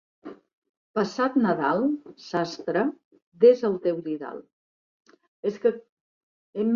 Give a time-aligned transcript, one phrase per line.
[0.99, 1.83] Passat Nadal,
[2.27, 2.85] sastre,
[3.43, 4.41] desa el teu didal.